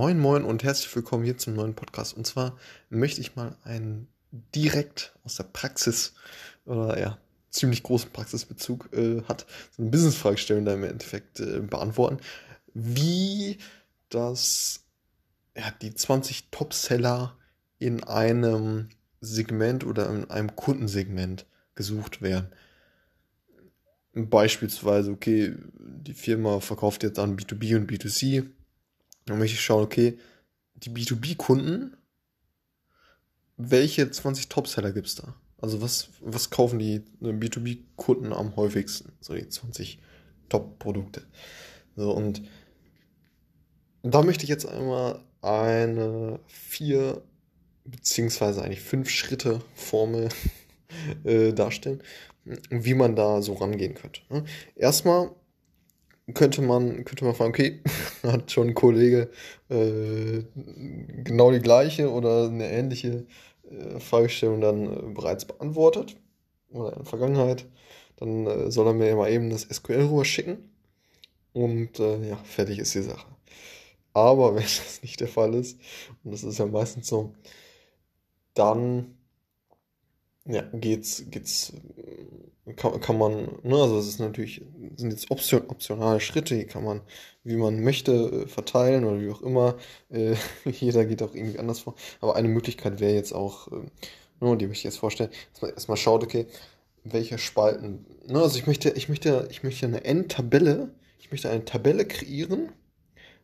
[0.00, 2.16] Moin Moin und herzlich willkommen hier zum neuen Podcast.
[2.16, 2.56] Und zwar
[2.88, 4.08] möchte ich mal einen
[4.54, 6.14] direkt aus der Praxis
[6.64, 7.18] oder ja,
[7.50, 9.44] ziemlich großen Praxisbezug äh, hat,
[9.76, 12.16] so eine Business-Frage stellen, da im Endeffekt äh, beantworten,
[12.72, 13.58] wie
[14.08, 14.86] das,
[15.54, 17.36] ja, die 20 Top-Seller
[17.78, 18.88] in einem
[19.20, 21.44] Segment oder in einem Kundensegment
[21.74, 22.48] gesucht werden.
[24.14, 28.48] Beispielsweise, okay, die Firma verkauft jetzt an B2B und B2C
[29.30, 30.18] dann möchte ich schauen, okay,
[30.74, 31.96] die B2B-Kunden,
[33.56, 35.34] welche 20 Topseller gibt es da?
[35.58, 39.12] Also was, was kaufen die B2B-Kunden am häufigsten?
[39.20, 39.98] So die 20
[40.48, 41.22] Top-Produkte.
[41.96, 42.42] So, und
[44.02, 47.22] da möchte ich jetzt einmal eine vier
[47.84, 50.28] beziehungsweise eigentlich fünf Schritte Formel
[51.24, 52.02] äh, darstellen,
[52.44, 54.20] wie man da so rangehen könnte.
[54.30, 54.44] Ne?
[54.76, 55.30] Erstmal
[56.34, 57.80] könnte man, könnte man fragen, okay,
[58.22, 59.30] hat schon ein Kollege
[59.68, 60.42] äh,
[61.24, 63.26] genau die gleiche oder eine ähnliche
[63.70, 66.16] äh, Fragestellung dann äh, bereits beantwortet
[66.70, 67.66] oder in der Vergangenheit,
[68.16, 70.70] dann äh, soll er mir mal eben das SQL rüber schicken
[71.52, 73.26] und äh, ja, fertig ist die Sache.
[74.12, 75.78] Aber wenn das nicht der Fall ist,
[76.24, 77.34] und das ist ja meistens so,
[78.54, 79.16] dann
[80.46, 81.72] ja, geht's, geht's,
[82.76, 84.62] kann, kann man, ne, also es ist natürlich,
[84.96, 87.00] sind jetzt option, optionale Schritte, die kann man,
[87.44, 89.76] wie man möchte, äh, verteilen oder wie auch immer.
[90.10, 91.94] Äh, jeder geht auch irgendwie anders vor.
[92.20, 93.76] Aber eine Möglichkeit wäre jetzt auch, äh,
[94.40, 96.46] ne, die möchte ich jetzt vorstellen, dass man erstmal schaut, okay,
[97.04, 101.64] welche Spalten, ne, also ich möchte, ich möchte, ich möchte eine N-Tabelle, ich möchte eine
[101.64, 102.72] Tabelle kreieren,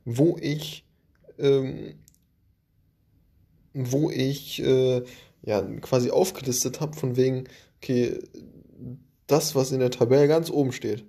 [0.04, 0.84] wo ich,
[1.38, 1.94] ähm,
[3.74, 5.02] wo ich, äh,
[5.42, 7.44] ja, quasi aufgelistet habe, von wegen,
[7.78, 8.18] okay,
[9.26, 11.04] das, was in der Tabelle ganz oben steht,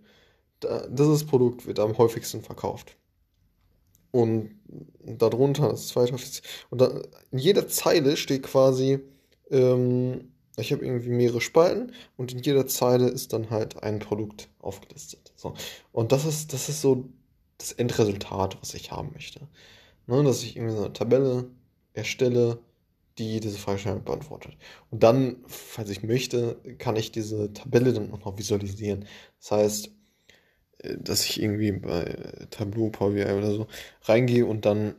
[0.59, 2.97] da, dieses Produkt wird am häufigsten verkauft.
[4.11, 4.51] Und
[5.03, 6.15] darunter das zweite
[6.69, 8.99] und da, in jeder Zeile steht quasi,
[9.51, 14.49] ähm, ich habe irgendwie mehrere Spalten und in jeder Zeile ist dann halt ein Produkt
[14.59, 15.33] aufgelistet.
[15.35, 15.53] So.
[15.91, 17.09] Und das ist, das ist so
[17.57, 19.41] das Endresultat, was ich haben möchte.
[20.07, 21.49] Ne, dass ich irgendwie so eine Tabelle
[21.93, 22.59] erstelle,
[23.19, 24.57] die diese Fragestellung beantwortet.
[24.91, 29.05] Und dann, falls ich möchte, kann ich diese Tabelle dann auch noch visualisieren.
[29.39, 29.91] Das heißt,
[30.79, 33.67] äh, dass ich irgendwie bei Tableau, Power BI oder so
[34.03, 34.95] reingehe und dann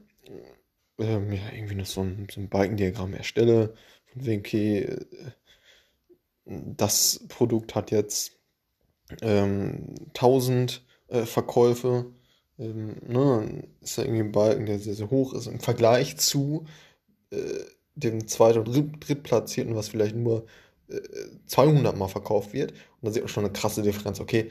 [0.98, 3.74] ähm, ja, irgendwie noch so ein, so ein Balkendiagramm erstelle,
[4.06, 5.04] von wegen, okay, äh,
[6.44, 8.32] das Produkt hat jetzt
[9.22, 12.12] ähm, 1000 äh, Verkäufe,
[12.58, 16.66] ähm, ne, ist ja irgendwie ein Balken, der sehr, sehr hoch ist im Vergleich zu
[17.30, 17.64] äh,
[17.98, 20.46] dem Zweit- und Drittplatzierten, was vielleicht nur
[20.88, 21.00] äh,
[21.46, 22.72] 200 Mal verkauft wird.
[22.72, 24.20] Und da sieht man schon eine krasse Differenz.
[24.20, 24.50] Okay,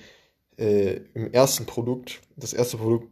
[0.57, 3.07] äh, im ersten Produkt, das erste Produkt,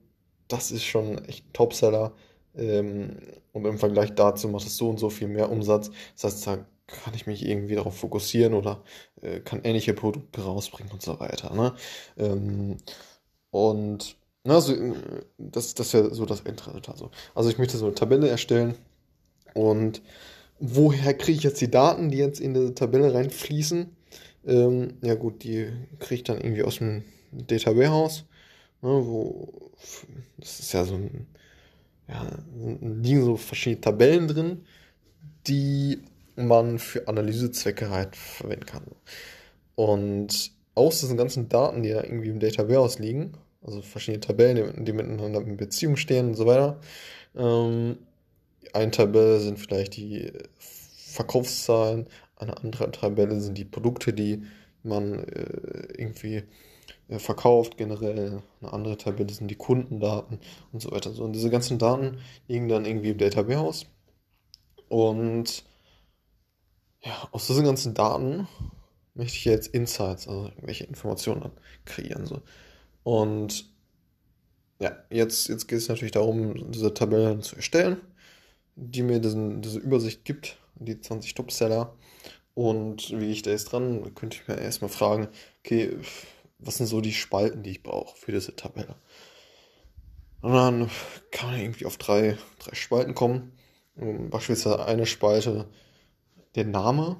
[0.48, 2.14] das ist schon echt Topseller.
[2.56, 3.18] Ähm,
[3.54, 5.92] und im Vergleich dazu macht es so und so viel mehr Umsatz.
[6.16, 8.84] Das heißt, da kann ich mich irgendwie darauf fokussieren oder
[9.22, 11.54] äh, kann ähnliche Produkte rausbringen und so weiter.
[11.54, 11.74] Ne?
[12.18, 12.78] Ähm,
[13.52, 14.76] und also,
[15.40, 17.04] das, das ist ja so das Endresultat.
[17.34, 18.76] Also ich möchte so eine Tabelle erstellen
[19.56, 20.02] und
[20.60, 23.88] woher kriege ich jetzt die Daten, die jetzt in diese Tabelle reinfließen?
[24.46, 28.26] Ähm, ja gut, die kriege ich dann irgendwie aus dem Data Warehouse,
[28.82, 29.72] ne, wo
[30.38, 31.28] das ist ja so ein,
[32.08, 32.28] ja,
[32.82, 34.66] liegen so verschiedene Tabellen drin,
[35.48, 36.02] die
[36.36, 38.84] man für Analysezwecke halt verwenden kann.
[39.76, 43.34] Und aus diesen ganzen Daten, die da irgendwie im Data Warehouse liegen,
[43.64, 46.80] also verschiedene Tabellen, die miteinander in Beziehung stehen und so weiter,
[47.36, 47.98] ähm,
[48.74, 54.44] eine Tabelle sind vielleicht die Verkaufszahlen, eine andere Tabelle sind die Produkte, die
[54.84, 56.44] man äh, irgendwie
[57.08, 58.42] äh, verkauft generell.
[58.62, 60.40] Eine andere Tabelle sind die Kundendaten
[60.72, 61.12] und so weiter.
[61.12, 63.86] So, und diese ganzen Daten liegen dann irgendwie im Data Warehouse.
[64.90, 65.64] Und
[67.04, 68.48] ja, aus diesen ganzen Daten
[69.14, 71.52] möchte ich jetzt Insights, also irgendwelche Informationen
[71.86, 72.26] kreieren.
[72.26, 72.42] So.
[73.04, 73.74] Und
[74.80, 78.02] ja, jetzt, jetzt geht es natürlich darum, diese Tabellen zu erstellen
[78.76, 81.96] die mir diesen, diese Übersicht gibt, die 20 Topseller.
[82.54, 85.28] Und wie ich da jetzt dran, könnte ich mir erstmal fragen,
[85.60, 85.98] okay,
[86.60, 88.96] was sind so die Spalten, die ich brauche für diese Tabelle?
[90.42, 90.90] Und dann
[91.32, 93.52] kann man irgendwie auf drei, drei Spalten kommen.
[93.96, 95.68] Beispielsweise eine Spalte
[96.56, 97.18] der Name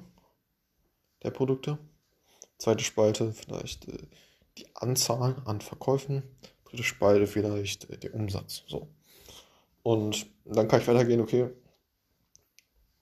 [1.22, 1.78] der Produkte.
[2.58, 3.98] Zweite Spalte vielleicht äh,
[4.58, 6.22] die Anzahl an Verkäufen.
[6.64, 8.62] Dritte Spalte vielleicht äh, der Umsatz.
[8.66, 8.88] So.
[9.86, 11.48] Und dann kann ich weitergehen, okay,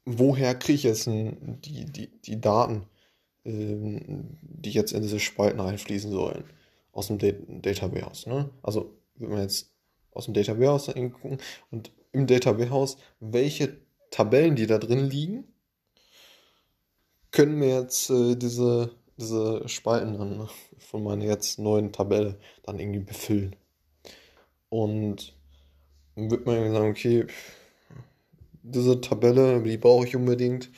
[0.05, 2.85] woher kriege ich jetzt die, die, die Daten,
[3.47, 6.45] ähm, die jetzt in diese Spalten einfließen sollen?
[6.93, 8.27] Aus dem Data Warehouse.
[8.27, 8.51] Ne?
[8.61, 9.73] Also, wenn man jetzt
[10.11, 11.39] aus dem Data Warehouse gucken
[11.71, 13.79] und im Data Warehouse, welche
[14.11, 15.45] Tabellen, die da drin liegen,
[17.31, 23.01] können mir jetzt äh, diese, diese Spalten dann von meiner jetzt neuen Tabelle dann irgendwie
[23.01, 23.57] befüllen.
[24.69, 25.34] Und
[26.17, 27.27] wird man sagen, okay,
[28.63, 30.71] diese Tabelle, die brauche ich unbedingt.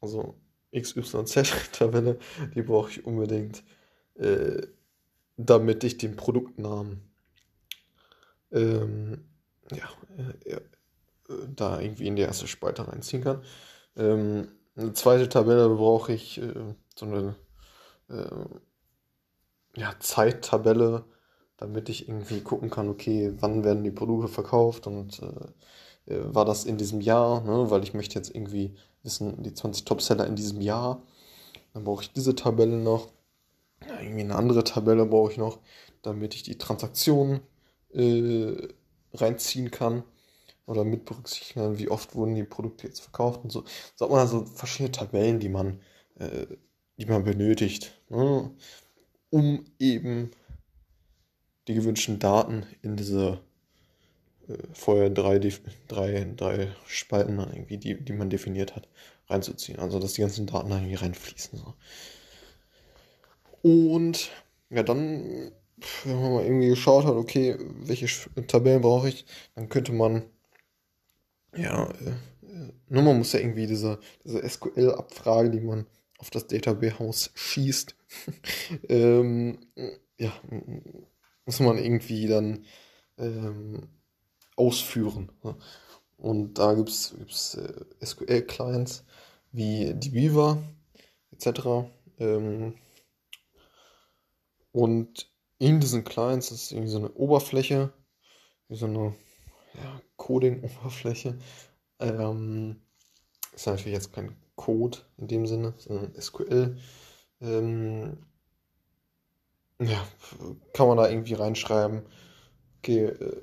[0.00, 0.34] Also
[0.74, 2.18] XYZ-Tabelle,
[2.54, 3.64] die brauche ich unbedingt,
[4.16, 4.66] äh,
[5.36, 7.10] damit ich den Produktnamen
[8.52, 9.24] ähm,
[9.72, 9.88] ja,
[10.46, 10.60] äh,
[11.54, 13.42] da irgendwie in die erste Spalte reinziehen kann.
[13.96, 17.36] Ähm, eine zweite Tabelle brauche ich äh, so eine
[18.08, 18.46] äh,
[19.76, 21.04] ja, Zeittabelle,
[21.56, 26.44] damit ich irgendwie gucken kann, okay, wann werden die Produkte verkauft und äh, äh war
[26.44, 27.70] das in diesem Jahr, ne?
[27.70, 31.02] weil ich möchte jetzt irgendwie wissen, die 20 Topseller in diesem Jahr.
[31.72, 33.08] Dann brauche ich diese Tabelle noch.
[33.88, 35.58] Ja, irgendwie eine andere Tabelle brauche ich noch,
[36.02, 37.40] damit ich die Transaktionen
[37.92, 38.68] äh,
[39.12, 40.04] reinziehen kann
[40.66, 43.64] oder mit berücksichtigen kann, wie oft wurden die Produkte jetzt verkauft und so.
[43.94, 45.80] So hat man also verschiedene Tabellen, die man,
[46.18, 46.46] äh,
[46.96, 48.50] die man benötigt, ne?
[49.30, 50.30] um eben
[51.68, 53.40] die gewünschten Daten in diese
[54.48, 55.38] äh, vorher drei,
[55.88, 58.88] drei, drei Spalten irgendwie, die, die man definiert hat,
[59.28, 59.78] reinzuziehen.
[59.78, 61.58] Also dass die ganzen Daten da irgendwie reinfließen.
[61.58, 61.74] So.
[63.62, 64.30] Und
[64.70, 65.52] ja, dann,
[66.04, 68.06] wenn man mal irgendwie geschaut hat, okay, welche
[68.46, 69.24] Tabellen brauche ich,
[69.54, 70.24] dann könnte man
[71.56, 72.12] ja, äh,
[72.88, 75.86] nur man muss ja irgendwie diese, diese SQL-Abfrage, die man
[76.18, 77.94] auf das Database schießt,
[78.88, 79.58] ähm,
[80.18, 80.32] ja,
[81.46, 82.64] muss man irgendwie dann
[83.18, 83.88] ähm,
[84.56, 85.30] ausführen.
[85.42, 85.56] Ne?
[86.16, 89.04] Und da gibt es äh, SQL-Clients
[89.52, 90.62] wie die Beaver
[91.32, 91.88] etc.
[92.18, 92.74] Ähm,
[94.72, 97.92] und in diesen Clients ist irgendwie so eine Oberfläche,
[98.68, 99.14] wie so eine
[99.74, 101.38] ja, Coding-Oberfläche.
[102.00, 102.82] Ähm,
[103.54, 106.76] ist natürlich jetzt kein Code in dem Sinne, sondern SQL.
[107.40, 108.18] Ähm,
[109.86, 110.06] ja,
[110.72, 112.02] kann man da irgendwie reinschreiben.
[112.78, 113.42] Okay, äh,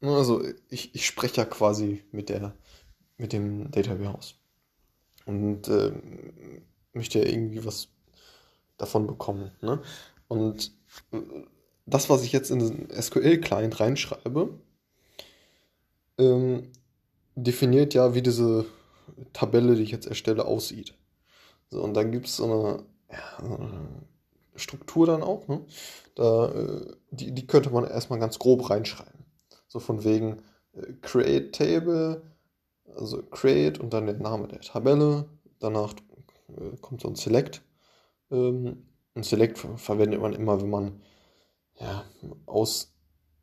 [0.00, 2.54] also ich, ich spreche ja quasi mit der
[3.16, 4.36] mit dem Data Warehouse
[5.26, 5.92] und äh,
[6.92, 7.88] möchte ja irgendwie was
[8.76, 9.50] davon bekommen.
[9.60, 9.82] Ne?
[10.28, 10.72] Und
[11.12, 11.18] äh,
[11.84, 14.58] das, was ich jetzt in den SQL-Client reinschreibe,
[16.18, 16.70] ähm,
[17.34, 18.66] definiert ja, wie diese
[19.32, 20.94] Tabelle, die ich jetzt erstelle, aussieht.
[21.70, 24.02] So, und dann gibt es so eine, ja, so eine
[24.58, 25.64] Struktur dann auch, ne?
[26.14, 29.24] Da, äh, die, die könnte man erstmal ganz grob reinschreiben.
[29.68, 32.22] So von wegen äh, Create Table,
[32.96, 35.28] also Create und dann der Name der Tabelle.
[35.60, 35.94] Danach
[36.48, 37.62] äh, kommt so ein Select.
[38.30, 41.02] Ähm, ein Select verwendet man immer, wenn man
[41.80, 42.04] ja,
[42.46, 42.94] aus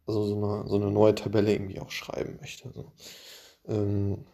[0.06, 2.72] also so eine, so eine neue Tabelle irgendwie auch schreiben möchte.
[2.74, 2.92] So.
[3.68, 4.26] Ähm,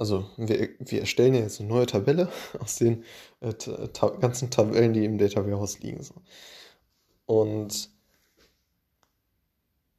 [0.00, 3.04] also wir, wir erstellen ja jetzt eine neue Tabelle aus den
[3.40, 6.02] äh, ta ganzen Tabellen, die im Data Warehouse liegen.
[6.02, 6.14] So.
[7.26, 7.90] Und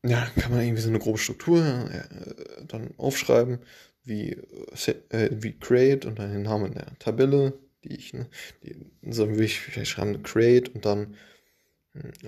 [0.04, 3.60] ja, kann man irgendwie so eine grobe Struktur äh, dann aufschreiben,
[4.04, 7.54] wie, äh, wie create und dann den Namen der Tabelle,
[7.84, 8.28] die ich, ne,
[8.64, 8.76] die,
[9.08, 11.16] so wie ich vielleicht schreiben, create und dann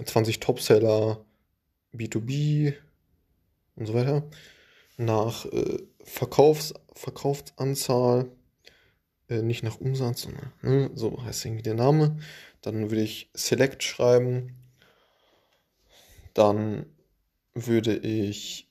[0.05, 1.25] 20 Topseller,
[1.91, 2.75] B2B
[3.75, 4.29] und so weiter.
[4.97, 8.29] Nach äh, Verkaufs Verkaufsanzahl,
[9.29, 12.17] äh, nicht nach Umsatz, sondern ne, so heißt irgendwie der Name.
[12.61, 14.55] Dann würde ich Select schreiben.
[16.33, 16.85] Dann
[17.53, 18.69] würde ich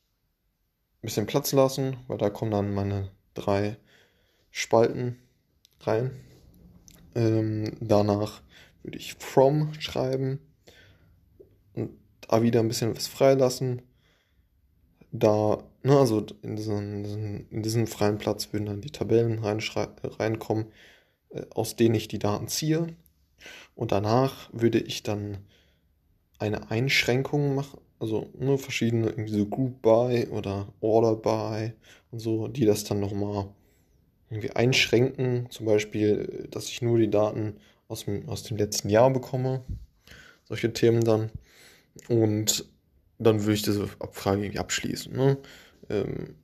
[0.98, 3.76] ein bisschen Platz lassen, weil da kommen dann meine drei
[4.50, 5.18] Spalten
[5.80, 6.12] rein.
[7.14, 8.42] Ähm, danach
[8.82, 10.40] würde ich From schreiben
[11.74, 13.82] und da wieder ein bisschen was freilassen.
[15.12, 20.66] Da, ne, also in diesen, in diesen freien Platz würden dann die Tabellen reinkommen,
[21.30, 22.96] äh, aus denen ich die Daten ziehe.
[23.74, 25.38] Und danach würde ich dann
[26.38, 31.72] eine Einschränkung machen, also nur ne, verschiedene, irgendwie so Group By oder Order By
[32.10, 33.48] und so, die das dann nochmal
[34.30, 35.48] irgendwie einschränken.
[35.50, 39.62] Zum Beispiel, dass ich nur die Daten aus dem, aus dem letzten Jahr bekomme.
[40.44, 41.30] Solche Themen dann.
[42.08, 42.64] Und
[43.22, 45.12] dann würde ich diese Abfrage irgendwie abschließen.
[45.12, 45.38] Ne?
[45.88, 46.36] Ähm,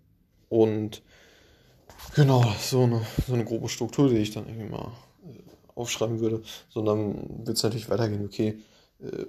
[0.49, 1.03] und
[2.15, 4.93] genau, so eine, so eine grobe Struktur, die ich dann irgendwie mal
[5.25, 5.39] äh,
[5.75, 6.43] aufschreiben würde.
[6.69, 8.59] So, dann wird es natürlich weitergehen, okay,
[9.01, 9.27] äh,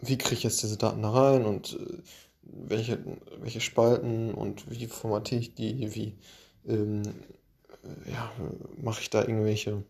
[0.00, 2.02] wie kriege ich jetzt diese Daten da rein und äh,
[2.42, 2.98] welche,
[3.40, 6.18] welche Spalten und wie formatiere ich die, wie
[6.66, 7.02] ähm,
[7.82, 8.30] äh, ja,
[8.76, 9.82] mache ich da irgendwelche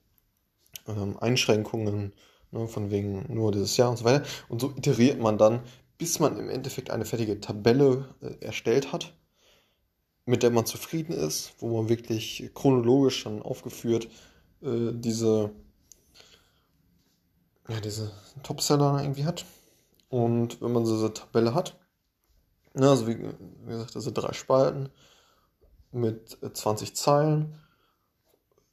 [0.87, 2.13] ähm, Einschränkungen
[2.55, 4.25] Ne, von wegen nur dieses Jahr und so weiter.
[4.49, 5.61] Und so iteriert man dann,
[5.99, 9.15] bis man im Endeffekt eine fertige Tabelle äh, erstellt hat,
[10.27, 14.09] mit der man zufrieden ist, wo man wirklich chronologisch dann aufgeführt
[14.63, 15.51] äh, diese,
[17.69, 19.45] ja, diese Topseller irgendwie hat.
[20.09, 21.79] Und wenn man so eine Tabelle hat,
[22.75, 24.91] ne, also wie, wie gesagt, diese drei Spalten
[25.93, 27.59] mit 20 äh, Zeilen,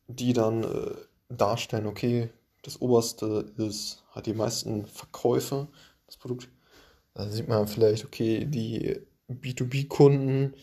[0.07, 0.95] die dann äh,
[1.29, 2.29] darstellen, okay,
[2.63, 5.67] das oberste ist, hat die meisten Verkäufe,
[6.05, 6.49] das Produkt.
[7.13, 8.99] Da sieht man vielleicht, okay, die
[9.29, 10.53] B2B-Kunden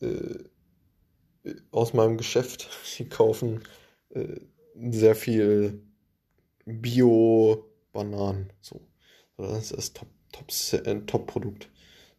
[0.00, 2.68] äh, aus meinem Geschäft,
[2.98, 3.62] die kaufen
[4.10, 4.40] äh,
[4.90, 5.82] sehr viel
[6.66, 8.52] Bio-Bananen.
[8.60, 8.80] So.
[9.36, 11.06] Das ist das Top-Produkt.
[11.06, 11.66] Top, Top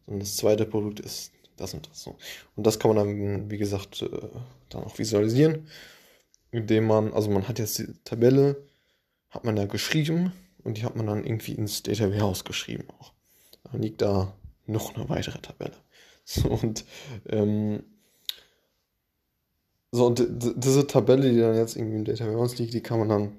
[0.08, 2.02] und das zweite Produkt ist das und das.
[2.02, 2.16] So.
[2.56, 4.08] Und das kann man dann, wie gesagt, äh,
[4.70, 5.68] dann auch visualisieren,
[6.50, 8.56] indem man, also man hat jetzt die Tabelle,
[9.30, 10.32] hat man da geschrieben
[10.64, 13.12] und die hat man dann irgendwie ins Data Warehouse geschrieben auch.
[13.64, 14.34] Dann liegt da
[14.66, 15.76] noch eine weitere Tabelle.
[16.30, 16.84] So, und
[17.30, 17.84] ähm,
[19.90, 23.08] so, und diese Tabelle, die dann jetzt irgendwie im Data Warehouse liegt, die kann man
[23.08, 23.36] dann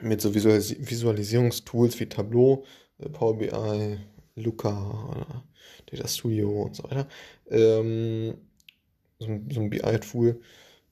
[0.00, 2.64] mit so Visualis Visualisierungstools wie Tableau,
[2.98, 3.98] äh, Power BI,
[4.36, 5.44] Looker,
[5.86, 7.08] Data Studio und so weiter,
[7.50, 8.34] ähm,
[9.18, 10.40] so, so ein BI-Tool,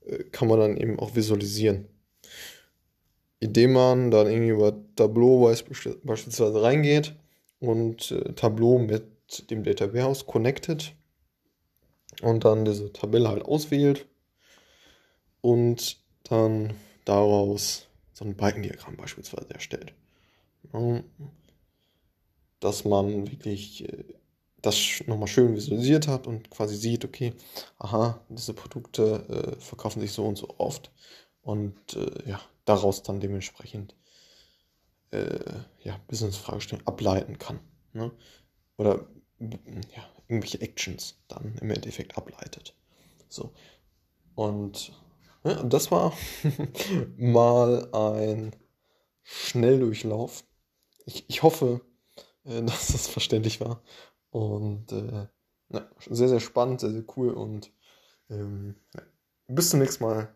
[0.07, 1.87] äh, kann man dann eben auch visualisieren.
[3.41, 7.17] Indem man dann irgendwie über Tableau beispielsweise reingeht
[7.59, 10.95] und äh, Tableau mit dem Data Warehouse connected
[12.23, 14.07] und dann diese Tabelle halt auswählt
[15.41, 19.95] und dann daraus so ein Balkendiagramm beispielsweise erstellt.
[22.61, 24.05] Dass man wirklich äh,
[24.61, 27.33] das nochmal schön visualisiert hat und quasi sieht, okay,
[27.79, 30.91] aha, diese Produkte äh, verkaufen sich so und so oft
[31.43, 32.41] und äh, ja,
[32.71, 33.97] daraus dann dementsprechend
[35.11, 35.39] äh,
[35.83, 37.59] ja, Business-Fragestellungen ableiten kann.
[37.93, 38.13] Ne?
[38.77, 39.07] Oder
[39.41, 42.75] ja, irgendwelche Actions dann im Endeffekt ableitet.
[43.29, 43.53] So.
[44.35, 44.93] Und
[45.43, 46.13] ja, das war
[47.17, 48.55] mal ein
[49.23, 50.45] Schnelldurchlauf.
[51.07, 51.81] Ich, ich hoffe,
[52.45, 53.83] äh, dass das verständlich war.
[54.31, 55.27] Und äh,
[55.71, 57.31] ja, sehr, sehr spannend, sehr, sehr cool.
[57.33, 57.73] Und
[58.29, 58.77] ähm,
[59.49, 60.33] bis zum nächsten Mal.